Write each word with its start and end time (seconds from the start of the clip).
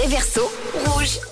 Réverso 0.00 0.50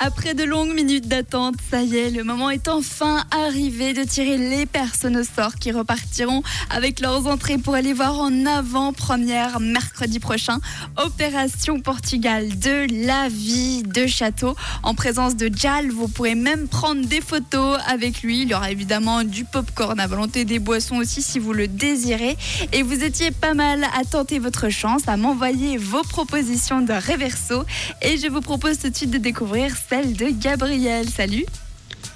Après 0.00 0.32
de 0.32 0.44
longues 0.44 0.72
minutes 0.72 1.08
d'attente, 1.08 1.56
ça 1.70 1.82
y 1.82 1.98
est, 1.98 2.10
le 2.10 2.24
moment 2.24 2.48
est 2.48 2.68
enfin 2.68 3.26
arrivé 3.30 3.92
de 3.92 4.02
tirer 4.02 4.38
les 4.38 4.64
personnes 4.64 5.18
au 5.18 5.24
sort 5.24 5.56
qui 5.56 5.72
repartiront 5.72 6.42
avec 6.70 7.00
leurs 7.00 7.26
entrées 7.26 7.58
pour 7.58 7.74
aller 7.74 7.92
voir 7.92 8.18
en 8.18 8.46
avant-première 8.46 9.60
mercredi 9.60 10.20
prochain 10.20 10.58
Opération 10.96 11.80
Portugal 11.80 12.58
de 12.58 12.86
la 13.06 13.28
vie 13.28 13.82
de 13.82 14.06
Château 14.06 14.56
en 14.82 14.94
présence 14.94 15.36
de 15.36 15.50
Jal. 15.54 15.90
Vous 15.90 16.08
pourrez 16.08 16.34
même 16.34 16.66
prendre 16.66 17.04
des 17.06 17.20
photos 17.20 17.78
avec 17.86 18.22
lui. 18.22 18.42
Il 18.42 18.48
y 18.48 18.54
aura 18.54 18.70
évidemment 18.70 19.22
du 19.22 19.44
popcorn 19.44 20.00
à 20.00 20.06
volonté, 20.06 20.46
des 20.46 20.60
boissons 20.60 20.96
aussi 20.96 21.20
si 21.20 21.38
vous 21.38 21.52
le 21.52 21.68
désirez. 21.68 22.38
Et 22.72 22.82
vous 22.82 23.04
étiez 23.04 23.32
pas 23.32 23.52
mal 23.52 23.84
à 23.84 24.04
tenter 24.10 24.38
votre 24.38 24.70
chance, 24.70 25.02
à 25.08 25.18
m'envoyer 25.18 25.76
vos 25.76 26.04
propositions 26.04 26.80
de 26.80 26.94
Reverso. 26.94 27.64
Et 28.00 28.16
je 28.16 28.28
vous 28.28 28.40
propose 28.40 28.78
tout 28.78 28.88
de 28.88 28.96
suite 28.96 29.10
de 29.10 29.18
découvrir 29.18 29.57
celle 29.66 30.14
de 30.14 30.26
Gabriel. 30.30 31.08
Salut 31.08 31.44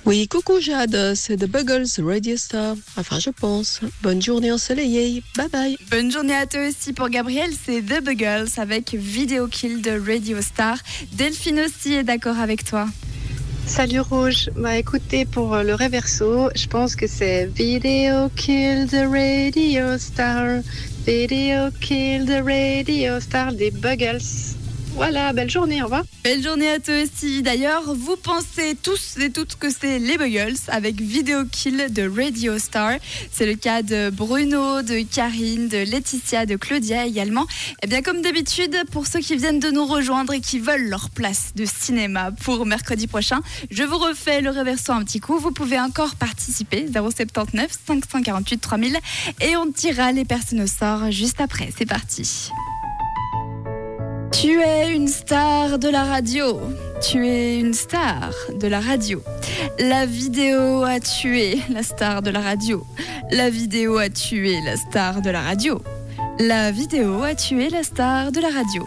Oui, 0.04 0.28
coucou 0.28 0.60
Jade, 0.60 1.14
c'est 1.14 1.36
The 1.36 1.46
Buggles 1.46 1.86
Radio 1.98 2.36
Star. 2.36 2.76
Enfin, 2.96 3.18
je 3.18 3.30
pense. 3.30 3.80
Bonne 4.02 4.22
journée 4.22 4.52
ensoleillée. 4.52 5.22
Bye 5.36 5.48
bye. 5.48 5.76
Bonne 5.90 6.10
journée 6.10 6.34
à 6.34 6.46
toi 6.46 6.68
aussi 6.68 6.92
pour 6.92 7.08
Gabriel, 7.08 7.50
c'est 7.64 7.82
The 7.82 8.02
Buggles 8.02 8.48
avec 8.58 8.94
Video 8.94 9.48
Kill 9.48 9.82
de 9.82 9.90
Radio 9.90 10.40
Star. 10.40 10.78
Delphine 11.12 11.60
aussi 11.60 11.94
est 11.94 12.04
d'accord 12.04 12.38
avec 12.38 12.64
toi. 12.64 12.86
Salut 13.66 14.00
Rouge, 14.00 14.50
bah 14.56 14.76
écoutez 14.76 15.24
pour 15.24 15.54
euh, 15.54 15.62
le 15.62 15.74
réverso, 15.74 16.50
je 16.54 16.66
pense 16.66 16.94
que 16.96 17.06
c'est 17.06 17.46
Video 17.46 18.28
Kill 18.36 18.88
the 18.88 19.06
Radio 19.08 19.96
Star, 19.98 20.60
Video 21.06 21.70
Kill 21.80 22.26
the 22.26 22.42
Radio 22.44 23.20
Star 23.20 23.52
des 23.52 23.70
Buggles. 23.70 24.61
Voilà, 24.94 25.32
belle 25.32 25.50
journée, 25.50 25.80
au 25.80 25.84
revoir. 25.86 26.04
Belle 26.22 26.42
journée 26.42 26.70
à 26.70 26.78
toi 26.78 26.94
aussi. 27.02 27.42
D'ailleurs, 27.42 27.94
vous 27.94 28.16
pensez 28.16 28.76
tous 28.80 29.16
et 29.18 29.30
toutes 29.30 29.56
que 29.56 29.68
c'est 29.70 29.98
les 29.98 30.18
Buggles 30.18 30.58
avec 30.68 31.00
Video 31.00 31.44
Kill 31.50 31.86
de 31.90 32.08
Radio 32.08 32.58
Star. 32.58 32.98
C'est 33.32 33.46
le 33.46 33.54
cas 33.54 33.82
de 33.82 34.10
Bruno, 34.10 34.82
de 34.82 35.02
Karine, 35.02 35.68
de 35.68 35.78
Laetitia, 35.78 36.44
de 36.44 36.56
Claudia 36.56 37.06
également. 37.06 37.46
Et 37.82 37.86
bien 37.86 38.02
comme 38.02 38.20
d'habitude, 38.20 38.76
pour 38.92 39.06
ceux 39.06 39.20
qui 39.20 39.36
viennent 39.36 39.60
de 39.60 39.70
nous 39.70 39.86
rejoindre 39.86 40.34
et 40.34 40.40
qui 40.40 40.58
veulent 40.58 40.88
leur 40.88 41.08
place 41.10 41.52
de 41.56 41.64
cinéma 41.64 42.30
pour 42.30 42.66
mercredi 42.66 43.06
prochain, 43.06 43.40
je 43.70 43.82
vous 43.82 43.98
refais 43.98 44.42
le 44.42 44.50
réversant 44.50 44.96
un 44.96 45.04
petit 45.04 45.20
coup. 45.20 45.38
Vous 45.38 45.52
pouvez 45.52 45.80
encore 45.80 46.16
participer 46.16 46.86
079 46.92 47.72
548 47.86 48.58
3000 48.58 48.98
et 49.40 49.56
on 49.56 49.72
tirera 49.72 50.12
les 50.12 50.24
personnes 50.24 50.60
au 50.60 50.66
sort 50.66 51.10
juste 51.10 51.40
après. 51.40 51.70
C'est 51.76 51.86
parti. 51.86 52.50
Tu 54.42 54.60
es 54.60 54.92
une 54.92 55.06
star 55.06 55.78
de 55.78 55.88
la 55.88 56.02
radio. 56.02 56.58
Tu 57.00 57.24
es 57.24 57.60
une 57.60 57.74
star 57.74 58.32
de 58.52 58.66
la 58.66 58.80
radio. 58.80 59.22
La 59.78 60.04
vidéo 60.04 60.82
a 60.82 60.98
tué 60.98 61.60
la 61.68 61.84
star 61.84 62.22
de 62.22 62.32
la 62.32 62.40
radio. 62.40 62.84
La 63.30 63.50
vidéo 63.50 63.98
a 63.98 64.08
tué 64.10 64.60
la 64.64 64.72
star 64.72 65.22
de 65.22 65.30
la 65.30 65.42
radio. 65.42 65.80
La 66.40 66.72
vidéo 66.72 67.22
a 67.22 67.36
tué 67.36 67.70
la 67.70 67.84
star 67.84 68.32
de 68.32 68.40
la 68.40 68.48
radio. 68.48 68.84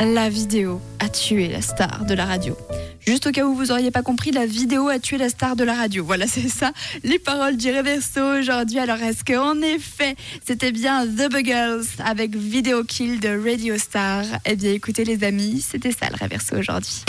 La 0.00 0.28
vidéo 0.28 0.82
a 0.98 1.08
tué 1.08 1.48
la 1.48 1.62
star 1.62 2.04
de 2.04 2.12
la 2.12 2.26
radio. 2.26 2.54
Juste 3.00 3.26
au 3.28 3.30
cas 3.30 3.44
où 3.46 3.54
vous 3.54 3.70
auriez 3.70 3.90
pas 3.90 4.02
compris, 4.02 4.30
la 4.30 4.44
vidéo 4.44 4.88
a 4.88 4.98
tué 4.98 5.16
la 5.16 5.30
star 5.30 5.56
de 5.56 5.64
la 5.64 5.74
radio. 5.74 6.04
Voilà, 6.04 6.26
c'est 6.28 6.48
ça, 6.50 6.72
les 7.02 7.18
paroles 7.18 7.56
du 7.56 7.74
Reverso 7.74 8.20
aujourd'hui. 8.20 8.78
Alors, 8.78 8.98
est-ce 8.98 9.24
qu'en 9.24 9.60
effet, 9.62 10.14
c'était 10.46 10.72
bien 10.72 11.06
The 11.06 11.30
Buggles 11.32 11.86
avec 12.04 12.36
Video 12.36 12.84
Kill 12.84 13.20
de 13.20 13.42
Radio 13.42 13.78
Star? 13.78 14.24
Eh 14.44 14.56
bien, 14.56 14.72
écoutez 14.72 15.04
les 15.04 15.24
amis, 15.24 15.64
c'était 15.66 15.92
ça 15.92 16.10
le 16.10 16.22
Reverso 16.22 16.56
aujourd'hui. 16.56 17.02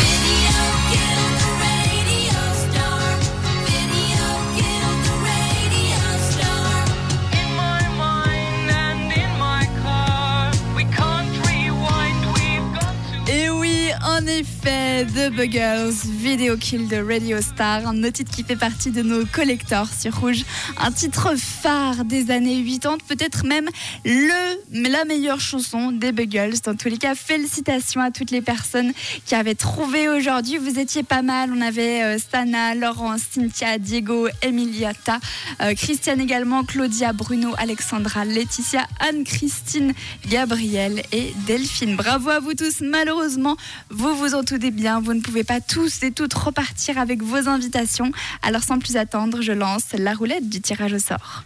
En 14.47 14.68
effet, 14.68 14.87
The 15.06 15.30
Buggles, 15.30 15.94
Video 16.08 16.58
Kill 16.58 16.88
de 16.88 16.97
Radio 16.97 17.40
Star, 17.40 17.85
un 17.85 18.02
titre 18.09 18.31
qui 18.31 18.44
fait 18.44 18.56
partie 18.56 18.90
de 18.90 19.03
nos 19.03 19.28
collectors 19.28 19.90
sur 19.94 20.19
Rouge. 20.19 20.44
Un 20.80 20.91
titre 20.91 21.35
phare 21.38 22.03
des 22.03 22.31
années 22.31 22.63
80, 22.63 22.97
peut-être 23.08 23.46
même 23.46 23.69
le, 24.03 24.90
la 24.90 25.06
meilleure 25.06 25.40
chanson 25.40 25.91
des 25.91 26.12
Buggles. 26.12 26.56
Dans 26.66 26.74
tous 26.74 26.90
les 26.90 26.97
cas, 26.97 27.13
félicitations 27.13 28.02
à 28.02 28.09
toutes 28.09 28.31
les 28.31 28.41
personnes 28.41 28.91
qui 29.25 29.35
avaient 29.35 29.53
trouvé 29.53 30.09
aujourd'hui. 30.09 30.58
Vous 30.58 30.80
étiez 30.80 31.03
pas 31.03 31.22
mal. 31.22 31.52
On 31.53 31.62
avait 31.62 32.02
euh, 32.02 32.18
Sana, 32.18 32.74
Laurent, 32.74 33.18
Cynthia, 33.19 33.78
Diego, 33.78 34.28
Emiliata, 34.41 35.19
euh, 35.62 35.75
Christiane 35.75 36.22
également, 36.22 36.64
Claudia, 36.64 37.14
Bruno, 37.14 37.53
Alexandra, 37.59 38.25
Laetitia, 38.25 38.88
Anne-Christine, 39.00 39.94
Gabriel 40.28 41.03
et 41.12 41.34
Delphine. 41.46 41.96
Bravo 41.96 42.31
à 42.31 42.40
vous 42.40 42.56
tous. 42.56 42.81
Malheureusement, 42.81 43.58
vous 43.91 44.16
vous 44.16 44.34
entendez 44.34 44.72
bien. 44.72 44.87
Vous 44.96 45.14
ne 45.14 45.20
pouvez 45.20 45.44
pas 45.44 45.59
tous 45.59 46.02
et 46.03 46.12
toutes 46.12 46.34
repartir 46.34 46.98
avec 46.98 47.22
vos 47.22 47.50
invitations. 47.50 48.12
Alors 48.42 48.64
sans 48.64 48.80
plus 48.80 48.96
attendre, 48.96 49.42
je 49.42 49.52
lance 49.52 49.88
la 49.94 50.14
roulette 50.14 50.50
du 50.50 50.62
tirage 50.62 50.94
au 50.94 51.00
sort. 51.00 51.44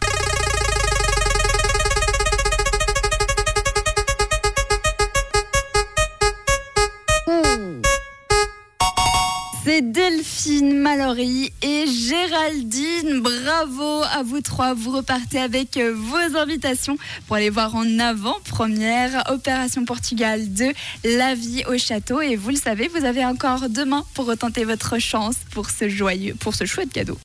C'est 9.64 9.92
Delphine 9.92 10.80
Mallory 10.80 11.54
et 11.62 11.86
Géraldine. 11.86 13.22
Bravo 13.22 14.02
à 14.12 14.24
vous 14.24 14.42
trois. 14.42 14.74
Vous 14.74 14.90
repartez 14.90 15.40
avec 15.40 15.78
euh, 15.78 15.94
vos 15.96 16.36
invitations 16.36 16.98
pour 17.28 17.36
aller 17.36 17.52
voir 17.52 17.76
en 17.76 18.00
avant-première 18.00 19.24
Opération 19.30 19.86
Portugal 19.86 20.52
2, 20.52 20.72
La 21.04 21.36
vie 21.36 21.64
au 21.68 21.78
château. 21.78 22.22
Et 22.22 22.36
vous 22.36 22.50
le 22.50 22.56
savez, 22.56 22.88
vous 22.88 23.06
avez 23.06 23.24
encore 23.24 23.70
demain 23.70 24.04
pour 24.16 24.26
retenter 24.26 24.64
votre 24.64 24.98
chance 24.98 25.36
pour 25.52 25.70
ce 25.70 25.88
joyeux, 25.90 26.34
pour 26.40 26.56
ce 26.56 26.66
chouette 26.66 26.92
cadeau. 26.92 27.18